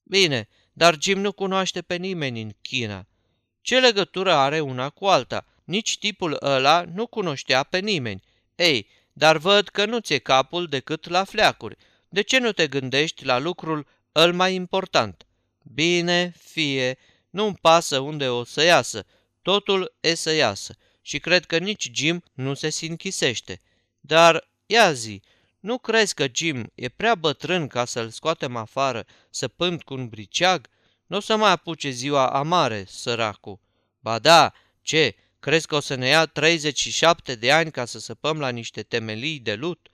Bine, 0.03 0.49
dar 0.73 0.97
Jim 1.01 1.21
nu 1.21 1.33
cunoaște 1.33 1.83
pe 1.83 1.97
nimeni 1.97 2.41
în 2.41 2.51
China. 2.63 3.07
Ce 3.61 3.81
legătură 3.81 4.33
are 4.33 4.61
una 4.61 4.91
cu 4.91 5.07
alta? 5.07 5.47
nici 5.67 5.99
tipul 5.99 6.37
ăla 6.43 6.85
nu 6.95 7.07
cunoștea 7.07 7.63
pe 7.63 7.79
nimeni. 7.79 8.23
Ei, 8.55 8.89
dar 9.13 9.37
văd 9.37 9.69
că 9.69 9.85
nu 9.85 9.99
ți-e 9.99 10.19
capul 10.19 10.67
decât 10.67 11.09
la 11.09 11.25
fleacuri. 11.25 11.77
De 12.09 12.23
ce 12.23 12.39
nu 12.39 12.53
te 12.53 12.67
gândești 12.67 13.25
la 13.25 13.39
lucrul 13.39 13.87
îl 14.13 14.33
mai 14.33 14.55
important? 14.55 15.27
Bine, 15.63 16.35
fie, 16.39 16.99
nu-mi 17.31 17.59
pasă 17.61 17.99
unde 17.99 18.29
o 18.29 18.45
să 18.45 18.63
iasă, 18.63 19.07
totul 19.43 19.95
e 20.01 20.15
să 20.15 20.33
iasă 20.33 20.77
și 21.07 21.19
cred 21.19 21.45
că 21.45 21.59
nici 21.59 21.91
Jim 21.95 22.23
nu 22.33 22.55
se 22.55 22.71
sinchisește. 22.71 23.61
Dar, 24.01 24.49
ia 24.67 24.93
zi, 24.93 25.23
nu 25.61 25.79
crezi 25.79 26.15
că 26.15 26.27
Jim 26.33 26.73
e 26.75 26.89
prea 26.89 27.15
bătrân 27.15 27.67
ca 27.67 27.85
să-l 27.85 28.11
scoatem 28.11 28.57
afară 28.57 29.07
să 29.31 29.49
pând 29.49 29.83
cu 29.83 29.95
un 29.95 30.09
briceag? 30.09 30.69
Nu 31.07 31.17
o 31.17 31.21
să 31.21 31.37
mai 31.37 31.51
apuce 31.51 31.91
ziua 31.91 32.29
amare, 32.29 32.85
săracu. 32.89 33.61
Ba 34.01 34.19
da, 34.19 34.53
ce, 34.83 35.15
crezi 35.41 35.67
că 35.67 35.75
o 35.75 35.81
să 35.81 35.95
ne 35.95 36.07
ia 36.07 36.27
37 36.27 37.35
de 37.35 37.53
ani 37.53 37.71
ca 37.71 37.85
să 37.85 37.99
săpăm 37.99 38.39
la 38.41 38.49
niște 38.49 38.83
temelii 38.83 39.39
de 39.39 39.55
lut? 39.55 39.89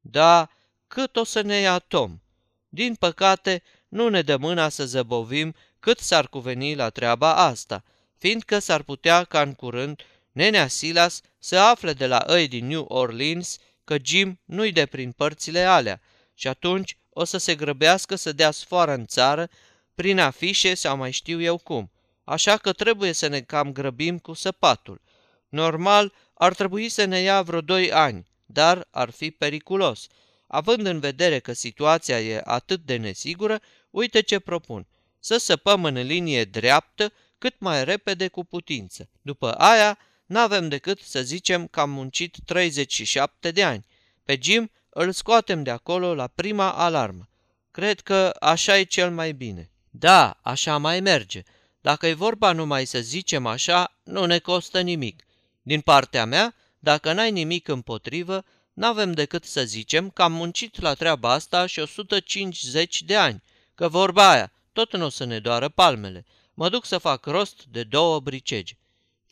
Da, 0.00 0.50
cât 0.86 1.16
o 1.16 1.24
să 1.24 1.40
ne 1.40 1.56
ia 1.56 1.78
Tom? 1.78 2.20
Din 2.68 2.94
păcate, 2.94 3.62
nu 3.88 4.08
ne 4.08 4.22
dă 4.22 4.36
mâna 4.36 4.68
să 4.68 4.86
zăbovim 4.86 5.54
cât 5.78 5.98
s-ar 5.98 6.28
cuveni 6.28 6.74
la 6.74 6.90
treaba 6.90 7.36
asta, 7.36 7.84
fiindcă 8.18 8.58
s-ar 8.58 8.82
putea 8.82 9.24
ca 9.24 9.42
în 9.42 9.54
curând 9.54 10.02
nenea 10.32 10.66
Silas 10.66 11.20
să 11.38 11.58
afle 11.58 11.92
de 11.92 12.06
la 12.06 12.24
ei 12.28 12.48
din 12.48 12.66
New 12.66 12.84
Orleans 12.88 13.58
că 13.84 13.96
Jim 14.02 14.40
nu-i 14.44 14.72
de 14.72 14.86
prin 14.86 15.12
părțile 15.12 15.60
alea 15.60 16.00
și 16.34 16.48
atunci 16.48 16.96
o 17.10 17.24
să 17.24 17.38
se 17.38 17.54
grăbească 17.54 18.14
să 18.14 18.32
dea 18.32 18.50
sfoară 18.50 18.92
în 18.92 19.06
țară 19.06 19.48
prin 19.94 20.18
afișe 20.18 20.74
sau 20.74 20.96
mai 20.96 21.10
știu 21.10 21.40
eu 21.40 21.58
cum. 21.58 21.92
Așa 22.24 22.56
că 22.56 22.72
trebuie 22.72 23.12
să 23.12 23.26
ne 23.26 23.40
cam 23.40 23.72
grăbim 23.72 24.18
cu 24.18 24.32
săpatul. 24.32 25.00
Normal, 25.48 26.12
ar 26.34 26.54
trebui 26.54 26.88
să 26.88 27.04
ne 27.04 27.18
ia 27.18 27.42
vreo 27.42 27.60
doi 27.60 27.92
ani, 27.92 28.26
dar 28.46 28.88
ar 28.90 29.10
fi 29.10 29.30
periculos. 29.30 30.06
Având 30.46 30.86
în 30.86 31.00
vedere 31.00 31.38
că 31.38 31.52
situația 31.52 32.20
e 32.20 32.40
atât 32.44 32.80
de 32.84 32.96
nesigură, 32.96 33.60
uite 33.90 34.20
ce 34.20 34.38
propun. 34.38 34.86
Să 35.18 35.36
săpăm 35.36 35.84
în 35.84 35.94
linie 35.94 36.44
dreaptă 36.44 37.12
cât 37.38 37.54
mai 37.58 37.84
repede 37.84 38.28
cu 38.28 38.44
putință. 38.44 39.08
După 39.22 39.52
aia, 39.52 39.98
n-avem 40.26 40.68
decât 40.68 41.00
să 41.00 41.22
zicem 41.22 41.66
că 41.66 41.80
am 41.80 41.90
muncit 41.90 42.36
37 42.44 43.50
de 43.50 43.64
ani. 43.64 43.86
Pe 44.24 44.38
Jim 44.42 44.70
îl 44.88 45.12
scoatem 45.12 45.62
de 45.62 45.70
acolo 45.70 46.14
la 46.14 46.26
prima 46.26 46.72
alarmă. 46.72 47.28
Cred 47.70 48.00
că 48.00 48.36
așa 48.40 48.78
e 48.78 48.82
cel 48.82 49.10
mai 49.10 49.32
bine. 49.32 49.70
Da, 49.90 50.38
așa 50.42 50.76
mai 50.76 51.00
merge. 51.00 51.42
Dacă 51.80 52.06
e 52.06 52.12
vorba 52.12 52.52
numai 52.52 52.84
să 52.84 53.00
zicem 53.00 53.46
așa, 53.46 53.96
nu 54.04 54.24
ne 54.24 54.38
costă 54.38 54.80
nimic. 54.80 55.24
Din 55.62 55.80
partea 55.80 56.24
mea, 56.24 56.54
dacă 56.78 57.12
n-ai 57.12 57.30
nimic 57.30 57.68
împotrivă, 57.68 58.44
n-avem 58.72 59.12
decât 59.12 59.44
să 59.44 59.64
zicem 59.64 60.10
că 60.10 60.22
am 60.22 60.32
muncit 60.32 60.80
la 60.80 60.94
treaba 60.94 61.32
asta 61.32 61.66
și 61.66 61.78
150 61.78 63.02
de 63.02 63.16
ani, 63.16 63.42
că 63.74 63.88
vorba 63.88 64.30
aia, 64.30 64.52
tot 64.72 64.96
nu 64.96 65.04
o 65.04 65.08
să 65.08 65.24
ne 65.24 65.38
doară 65.38 65.68
palmele. 65.68 66.24
Mă 66.54 66.68
duc 66.68 66.84
să 66.84 66.98
fac 66.98 67.24
rost 67.26 67.64
de 67.70 67.82
două 67.82 68.20
bricegi. 68.20 68.76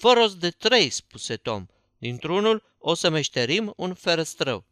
Fă 0.01 0.13
rost 0.13 0.37
de 0.37 0.51
trei, 0.51 0.91
spuse 0.91 1.37
Tom. 1.37 1.67
Dintr-unul 1.99 2.63
o 2.79 2.95
să 2.95 3.09
meșterim 3.09 3.73
un 3.77 3.95
ferăstrău. 3.95 4.65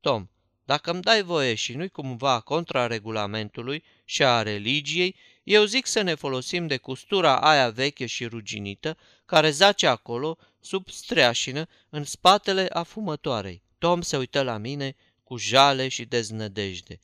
Tom, 0.00 0.28
dacă 0.64 0.90
îmi 0.90 1.02
dai 1.02 1.22
voie 1.22 1.54
și 1.54 1.74
nu-i 1.74 1.88
cumva 1.88 2.40
contra 2.40 2.86
regulamentului 2.86 3.84
și 4.04 4.24
a 4.24 4.42
religiei, 4.42 5.16
eu 5.42 5.64
zic 5.64 5.86
să 5.86 6.00
ne 6.00 6.14
folosim 6.14 6.66
de 6.66 6.76
custura 6.76 7.40
aia 7.40 7.70
veche 7.70 8.06
și 8.06 8.26
ruginită 8.26 8.96
care 9.26 9.50
zace 9.50 9.86
acolo, 9.86 10.38
sub 10.60 10.88
streașină, 10.88 11.66
în 11.88 12.04
spatele 12.04 12.66
afumătoarei. 12.72 13.62
Tom 13.78 14.00
se 14.00 14.16
uită 14.16 14.42
la 14.42 14.56
mine 14.56 14.96
cu 15.24 15.36
jale 15.36 15.88
și 15.88 16.04
deznădejde. 16.04 16.98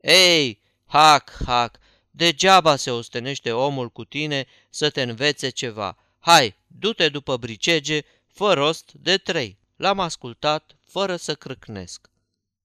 Ei, 0.00 0.60
hac, 0.86 1.36
hac, 1.46 1.78
degeaba 2.10 2.76
se 2.76 2.90
ostenește 2.90 3.52
omul 3.52 3.90
cu 3.90 4.04
tine 4.04 4.46
să 4.70 4.90
te 4.90 5.02
învețe 5.02 5.48
ceva. 5.48 5.98
Hai, 6.24 6.56
du-te 6.66 7.08
după 7.08 7.36
bricege, 7.36 8.00
fă 8.26 8.52
rost 8.52 8.92
de 8.92 9.16
trei. 9.16 9.58
L-am 9.76 10.00
ascultat 10.00 10.76
fără 10.84 11.16
să 11.16 11.34
crâcnesc. 11.34 12.10